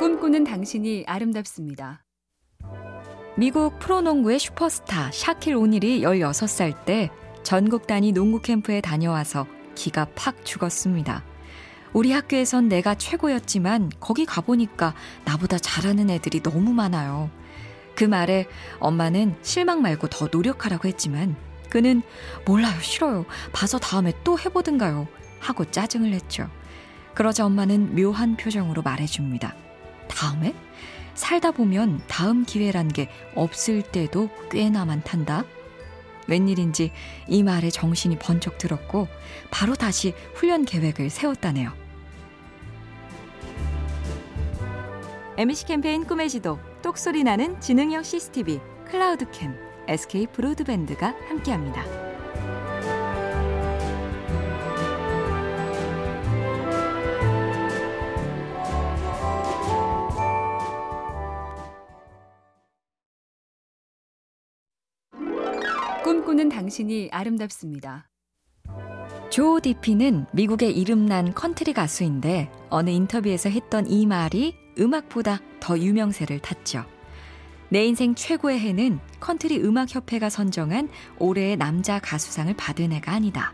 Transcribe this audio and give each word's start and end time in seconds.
꿈꾸는 0.00 0.44
당신이 0.44 1.04
아름답습니다. 1.06 2.02
미국 3.36 3.78
프로농구의 3.80 4.38
슈퍼스타 4.38 5.10
샤킬 5.12 5.54
오닐이 5.54 6.00
16살 6.00 6.86
때 6.86 7.10
전국 7.42 7.86
단위 7.86 8.10
농구 8.10 8.40
캠프에 8.40 8.80
다녀와서 8.80 9.46
기가 9.74 10.06
팍 10.14 10.42
죽었습니다. 10.46 11.22
우리 11.92 12.12
학교에선 12.12 12.70
내가 12.70 12.94
최고였지만 12.94 13.90
거기 14.00 14.24
가보니까 14.24 14.94
나보다 15.26 15.58
잘하는 15.58 16.08
애들이 16.08 16.42
너무 16.42 16.72
많아요. 16.72 17.30
그 17.94 18.04
말에 18.04 18.46
엄마는 18.78 19.34
실망 19.42 19.82
말고 19.82 20.06
더 20.06 20.30
노력하라고 20.32 20.88
했지만 20.88 21.36
그는 21.68 22.00
몰라요, 22.46 22.80
싫어요. 22.80 23.26
봐서 23.52 23.78
다음에 23.78 24.14
또 24.24 24.38
해보든가요. 24.38 25.06
하고 25.40 25.70
짜증을 25.70 26.10
냈죠. 26.10 26.48
그러자 27.14 27.44
엄마는 27.44 27.94
묘한 27.96 28.38
표정으로 28.38 28.80
말해줍니다. 28.80 29.68
다음에? 30.10 30.54
살다 31.14 31.50
보면 31.50 32.02
다음 32.06 32.44
기회란 32.44 32.88
게 32.88 33.10
없을 33.34 33.82
때도 33.82 34.30
꽤나 34.50 34.84
많단다. 34.84 35.44
웬일인지 36.28 36.92
이 37.26 37.42
말에 37.42 37.70
정신이 37.70 38.18
번쩍 38.18 38.58
들었고 38.58 39.08
바로 39.50 39.74
다시 39.74 40.14
훈련 40.34 40.64
계획을 40.64 41.10
세웠다네요. 41.10 41.72
MC 45.36 45.66
캠페인 45.66 46.06
꿈의 46.06 46.28
지도 46.28 46.58
똑소리 46.82 47.24
나는 47.24 47.60
지능형 47.60 48.02
CCTV 48.02 48.60
클라우드캠 48.90 49.54
SK 49.88 50.26
브로드밴드가 50.28 51.14
함께합니다. 51.28 51.99
꿈꾸는 66.30 66.48
당신이 66.48 67.08
아름답습니다. 67.10 68.08
조 69.30 69.58
디피는 69.58 70.26
미국의 70.32 70.76
이름난 70.78 71.34
컨트리 71.34 71.72
가수인데 71.72 72.52
어느 72.68 72.90
인터뷰에서 72.90 73.48
했던 73.48 73.90
이 73.90 74.06
말이 74.06 74.54
음악보다 74.78 75.40
더 75.58 75.76
유명세를 75.76 76.38
탔죠. 76.38 76.84
내 77.68 77.84
인생 77.84 78.14
최고의 78.14 78.60
해는 78.60 79.00
컨트리 79.18 79.58
음악협회가 79.58 80.30
선정한 80.30 80.88
올해의 81.18 81.56
남자 81.56 81.98
가수상을 81.98 82.54
받은 82.54 82.92
해가 82.92 83.12
아니다. 83.12 83.52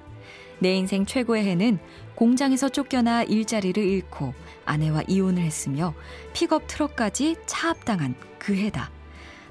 내 0.58 0.76
인생 0.76 1.06
최고의 1.06 1.46
해는 1.46 1.78
공장에서 2.14 2.68
쫓겨나 2.68 3.22
일자리를 3.22 3.82
잃고 3.82 4.34
아내와 4.66 5.04
이혼을 5.08 5.42
했으며 5.42 5.94
픽업 6.34 6.66
트럭까지 6.66 7.36
차압당한 7.46 8.16
그 8.38 8.54
해다. 8.54 8.90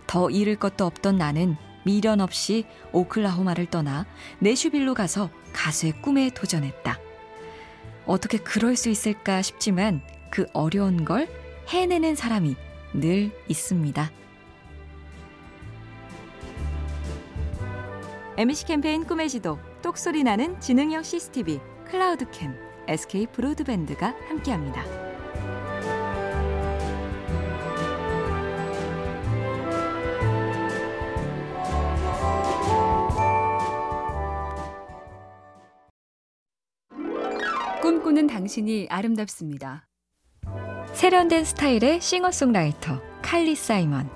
더 0.05 0.29
잃을 0.29 0.57
것도 0.57 0.85
없던 0.85 1.17
나는 1.17 1.57
미련 1.85 2.19
없이 2.19 2.65
오클라호마를 2.91 3.67
떠나 3.67 4.05
내슈빌로 4.39 4.95
가서 4.95 5.29
가수의 5.53 6.01
꿈에 6.01 6.29
도전했다. 6.31 6.99
어떻게 8.05 8.37
그럴 8.37 8.75
수 8.75 8.89
있을까 8.89 9.41
싶지만 9.41 10.01
그 10.29 10.45
어려운 10.53 11.05
걸 11.05 11.27
해내는 11.69 12.15
사람이 12.15 12.55
늘 12.93 13.31
있습니다. 13.47 14.11
MC 18.37 18.65
캠페인 18.65 19.05
꿈의 19.05 19.29
지도 19.29 19.59
똑소리 19.81 20.23
나는 20.23 20.59
지능형 20.59 21.03
CCTV 21.03 21.59
클라우드캠 21.85 22.53
SK 22.87 23.27
브로드밴드가 23.27 24.13
함께합니다. 24.27 25.04
꿈꾸는 37.85 38.25
당신이 38.25 38.87
아름답습니다. 38.89 39.87
세련된 40.93 41.45
스타일의 41.45 42.01
싱어송라이터 42.01 42.99
칼리 43.21 43.53
사이먼. 43.53 44.09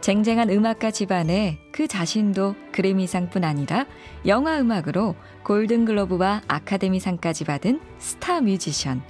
쟁쟁한 0.00 0.48
음악가 0.48 0.92
집안에 0.92 1.58
그 1.72 1.88
자신도 1.88 2.54
그래미상뿐 2.70 3.42
아니라 3.42 3.86
영화 4.26 4.60
음악으로 4.60 5.16
골든글로브와 5.42 6.42
아카데미상까지 6.46 7.46
받은 7.46 7.80
스타 7.98 8.40
뮤지션. 8.40 9.02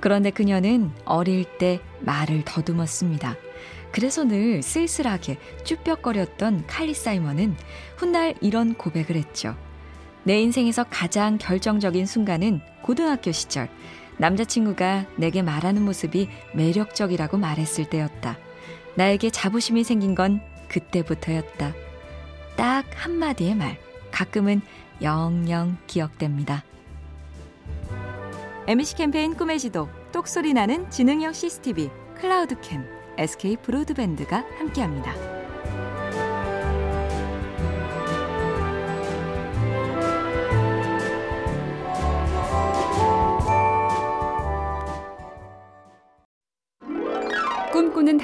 그런데 0.00 0.30
그녀는 0.30 0.90
어릴 1.06 1.46
때 1.56 1.80
말을 2.00 2.42
더듬었습니다. 2.44 3.36
그래서 3.92 4.24
늘 4.24 4.62
쓸쓸하게 4.62 5.38
쭈뼛거렸던 5.64 6.66
칼리 6.66 6.92
사이먼은 6.92 7.56
훗날 7.96 8.34
이런 8.42 8.74
고백을 8.74 9.16
했죠. 9.16 9.56
내 10.24 10.40
인생에서 10.40 10.84
가장 10.84 11.38
결정적인 11.38 12.06
순간은 12.06 12.60
고등학교 12.82 13.32
시절 13.32 13.68
남자친구가 14.18 15.06
내게 15.16 15.42
말하는 15.42 15.82
모습이 15.82 16.28
매력적이라고 16.54 17.38
말했을 17.38 17.86
때였다. 17.86 18.38
나에게 18.94 19.30
자부심이 19.30 19.84
생긴 19.84 20.14
건 20.14 20.40
그때부터였다. 20.68 21.74
딱 22.56 22.84
한마디의 22.94 23.54
말. 23.54 23.78
가끔은 24.10 24.60
영영 25.00 25.78
기억됩니다. 25.86 26.62
MC 28.68 28.94
캠페인 28.96 29.34
꿈의 29.34 29.58
지도 29.58 29.88
똑소리 30.12 30.52
나는 30.52 30.88
지능형 30.90 31.32
CCTV 31.32 31.90
클라우드캠 32.20 32.84
SK 33.18 33.56
브로드밴드가 33.56 34.44
함께합니다. 34.58 35.41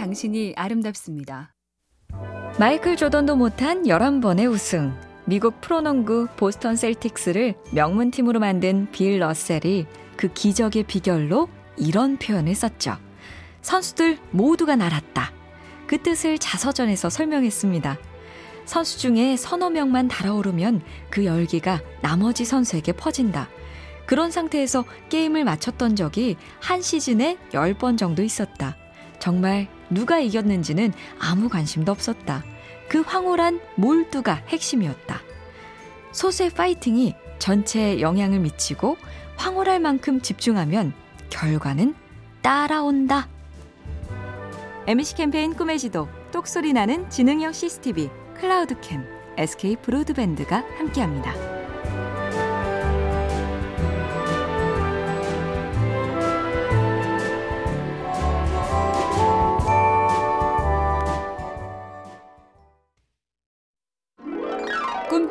당신이 0.08 0.54
아름답습니다. 0.56 1.52
마이클 2.58 2.96
조던도 2.96 3.36
못한 3.36 3.82
11번의 3.82 4.50
우승. 4.50 4.94
미국 5.26 5.60
프로농구 5.60 6.28
보스턴 6.34 6.76
셀틱스를 6.76 7.54
명문팀으로 7.74 8.40
만든 8.40 8.90
빌 8.90 9.18
러셀이 9.18 9.84
그 10.16 10.32
기적의 10.32 10.84
비결로 10.84 11.50
이런 11.76 12.16
표현을 12.16 12.54
썼죠. 12.54 12.96
선수들 13.60 14.16
모두가 14.30 14.76
날았다. 14.76 15.30
그 15.86 16.00
뜻을 16.00 16.38
자서전에서 16.38 17.10
설명했습니다. 17.10 17.98
선수 18.64 18.98
중에 18.98 19.36
서너 19.36 19.68
명만 19.68 20.08
달아오르면 20.08 20.80
그 21.10 21.26
열기가 21.26 21.82
나머지 22.00 22.46
선수에게 22.46 22.92
퍼진다. 22.92 23.50
그런 24.06 24.30
상태에서 24.30 24.86
게임을 25.10 25.44
마쳤던 25.44 25.96
적이 25.96 26.36
한 26.60 26.80
시즌에 26.80 27.36
10번 27.52 27.98
정도 27.98 28.22
있었다. 28.22 28.74
정말 29.18 29.68
누가 29.90 30.18
이겼는지는 30.18 30.92
아무 31.18 31.48
관심도 31.48 31.92
없었다. 31.92 32.44
그 32.88 33.00
황홀한 33.00 33.60
몰두가 33.76 34.42
핵심이었다. 34.48 35.20
소수의 36.12 36.50
파이팅이 36.50 37.14
전체에 37.38 38.00
영향을 38.00 38.40
미치고 38.40 38.96
황홀할 39.36 39.80
만큼 39.80 40.20
집중하면 40.20 40.92
결과는 41.30 41.94
따라온다. 42.42 43.28
MC 44.86 45.16
캠페인 45.16 45.54
꿈의 45.54 45.78
지도 45.78 46.08
똑소리 46.32 46.72
나는 46.72 47.08
지능형 47.10 47.52
CCTV 47.52 48.10
클라우드캠 48.40 49.04
SK 49.36 49.76
브로드밴드가 49.76 50.64
함께합니다. 50.78 51.57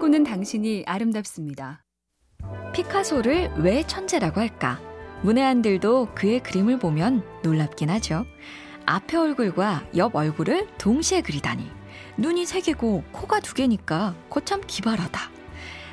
꿈꾸는 0.08 0.24
당신이 0.24 0.84
아름답습니다. 0.86 1.84
피카소를 2.74 3.52
왜 3.58 3.84
천재라고 3.84 4.40
할까? 4.40 4.80
문외한들도 5.22 6.10
그의 6.16 6.42
그림을 6.42 6.80
보면 6.80 7.24
놀랍긴 7.44 7.90
하죠. 7.90 8.26
앞에 8.86 9.18
얼굴과 9.18 9.90
옆 9.98 10.16
얼굴을 10.16 10.68
동시에 10.78 11.22
그리다니. 11.22 11.70
눈이 12.18 12.46
세 12.46 12.62
개고 12.62 13.04
코가 13.12 13.42
두 13.42 13.54
개니까 13.54 14.16
거참 14.30 14.62
기발하다. 14.66 15.20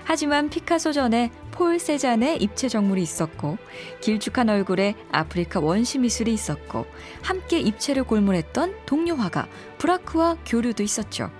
하지만 0.04 0.48
피카소 0.48 0.92
전에 0.92 1.32
폴 1.50 1.80
세잔의 1.80 2.40
입체 2.40 2.68
정물이 2.68 3.02
있었고 3.02 3.58
길쭉한 4.00 4.48
얼굴에 4.48 4.94
아프리카 5.10 5.58
원시 5.58 5.98
미술이 5.98 6.32
있었고 6.32 6.86
함께 7.22 7.58
입체를 7.58 8.04
골몰했던 8.04 8.86
동료 8.86 9.16
화가 9.16 9.48
브라크와 9.78 10.36
교류도 10.46 10.84
있었죠. 10.84 11.30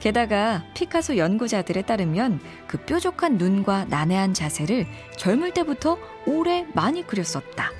게다가 0.00 0.64
피카소 0.74 1.16
연구자들에 1.16 1.82
따르면 1.82 2.40
그 2.66 2.78
뾰족한 2.78 3.36
눈과 3.36 3.86
난해한 3.86 4.34
자세를 4.34 4.86
젊을 5.16 5.52
때부터 5.52 5.98
오래 6.26 6.66
많이 6.74 7.06
그렸었다. 7.06 7.70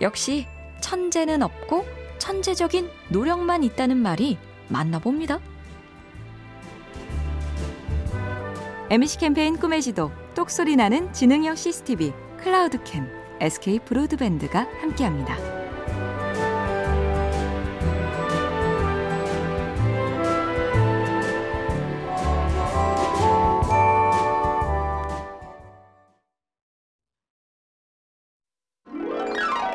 역시 0.00 0.46
천재는 0.80 1.42
없고 1.42 1.86
천재적인 2.18 2.88
노력만 3.08 3.62
있다는 3.64 3.96
말이 3.96 4.38
맞나 4.68 4.98
봅니다. 4.98 5.40
MC 8.90 9.18
캠페인 9.18 9.56
꿈의 9.56 9.82
지도 9.82 10.10
똑소리 10.34 10.76
나는 10.76 11.12
지능형 11.12 11.54
CCTV 11.56 12.12
클라우드캠 12.38 13.06
SK 13.40 13.80
브로드밴드가 13.80 14.66
함께합니다. 14.80 15.59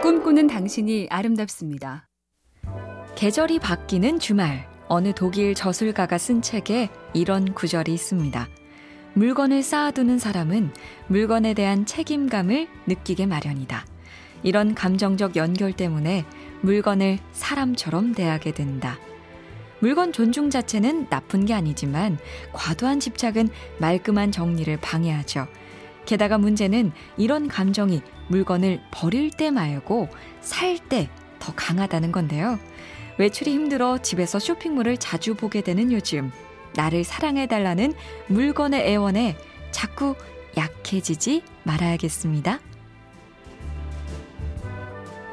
꿈꾸는 0.06 0.46
당신이 0.46 1.08
아름답습니다. 1.10 2.08
계절이 3.16 3.58
바뀌는 3.58 4.20
주말, 4.20 4.70
어느 4.88 5.14
독일 5.16 5.56
저술가가 5.56 6.20
쓴 6.20 6.44
책에 6.44 6.90
이런 7.16 7.56
구절이 7.56 7.92
있습니다. 7.92 8.48
물건을 9.16 9.64
쌓아두는 9.64 10.20
사람은 10.20 10.72
물건에 11.08 11.56
대한 11.56 11.88
책임감을 11.88 12.68
느끼게 12.86 13.26
마련이다. 13.26 13.84
이런 14.44 14.76
감정적 14.76 15.38
연결 15.38 15.74
때문에 15.74 16.24
물건을 16.62 17.18
사람처럼 17.32 18.14
대하게 18.14 18.52
된다. 18.52 19.00
물건 19.80 20.14
존중 20.14 20.52
자체는 20.52 21.10
나쁜 21.10 21.46
게 21.48 21.56
아니지만 21.56 22.20
과도한 22.54 23.00
집착은 23.00 23.50
말끔한 23.80 24.32
정리를 24.32 24.78
방해하죠. 24.78 25.48
게다가 26.06 26.38
문제는 26.38 26.92
이런 27.18 27.48
감정이 27.48 28.02
물건을 28.30 28.82
버릴 28.92 29.32
때 29.32 29.52
말고 29.52 30.10
살 30.42 30.78
때 30.90 31.10
더 31.46 31.54
강하다는 31.56 32.12
건데요. 32.12 32.60
외출이 33.20 33.54
힘들어 33.54 34.00
집에서 34.00 34.40
쇼핑몰을 34.40 34.98
자주 34.98 35.36
보게 35.36 35.62
되는 35.62 35.92
요즘, 35.92 36.32
나를 36.76 37.04
사랑해달라는 37.04 37.94
물건의 38.28 38.82
애원에 38.90 39.38
자꾸 39.70 40.16
약해지지 40.58 41.44
말아야겠습니다. 41.64 42.60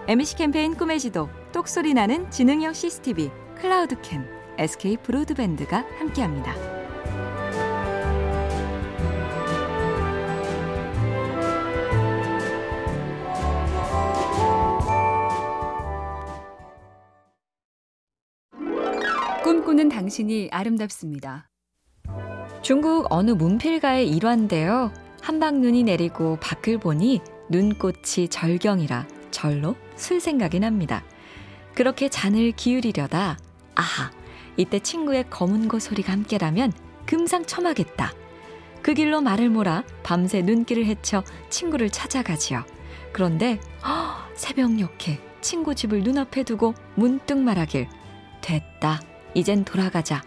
MC 0.09 0.37
캠페인 0.37 0.75
꿈의 0.75 1.01
지도 1.01 1.31
똑소리 1.53 1.95
나는 1.95 2.31
지능형 2.31 2.75
CCTV 2.75 3.31
클라우드캠 3.57 4.27
SK 4.59 4.99
브로드밴드가 4.99 5.87
함께합니다. 5.99 6.82
꿈꾸는 19.73 19.89
당신이 19.89 20.51
아름답습니다. 20.53 21.49
중국 22.61 23.07
어느 23.09 23.31
문필가의 23.31 24.07
일화인데요. 24.07 24.93
한방눈이 25.23 25.85
내리고 25.85 26.37
밖을 26.41 26.79
보니 26.79 27.23
눈꽃이 27.49 28.29
절경이라 28.29 29.09
절로 29.31 29.75
술 29.97 30.21
생각이 30.21 30.61
납니다. 30.61 31.03
그렇게 31.75 32.11
잔을 32.11 32.53
기울이려다 32.53 33.39
아하 33.75 34.11
이때 34.59 34.79
친구의 34.79 35.31
검은 35.31 35.69
고 35.69 35.79
소리가 35.79 36.13
함께라면 36.13 36.73
금상첨화겠다. 37.07 38.13
그 38.83 38.93
길로 38.93 39.23
말을 39.23 39.49
몰아 39.49 39.85
밤새 40.03 40.43
눈길을 40.43 40.85
헤쳐 40.85 41.25
친구를 41.49 41.89
찾아가지요. 41.89 42.65
그런데 43.13 43.59
허, 43.87 44.29
새벽녘에 44.35 45.19
친구 45.41 45.75
집을 45.75 46.03
눈앞에 46.03 46.43
두고 46.43 46.75
문득 46.95 47.39
말하길 47.39 47.89
됐다. 48.43 49.12
이젠 49.35 49.65
돌아가자. 49.65 50.23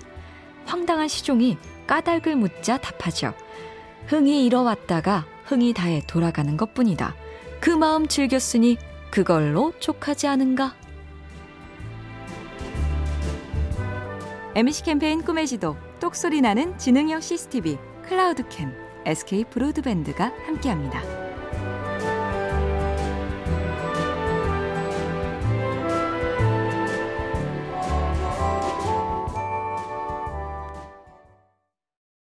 황당한 0.66 1.08
시종이 1.08 1.58
까닭을 1.88 2.36
묻자 2.36 2.78
답하죠. 2.78 3.34
흥이 4.08 4.46
잃어왔다가 4.46 5.26
흥이 5.46 5.74
다해 5.74 6.02
돌아가는 6.08 6.58
것 6.58 6.74
뿐이다. 6.74 7.16
그 7.60 7.70
마음 7.70 8.08
즐겼으니 8.08 8.78
그걸로 9.12 9.74
족하지 9.80 10.28
않은가? 10.28 10.76
MC 14.56 14.84
캠페인 14.84 15.22
꿈의 15.22 15.48
지도 15.48 15.76
똑소리 16.00 16.42
나는 16.42 16.78
지능형 16.78 17.22
CCTV 17.22 17.78
클라우드캠 18.08 18.74
SK 19.06 19.46
브로드밴드가 19.46 20.32
함께합니다. 20.46 21.25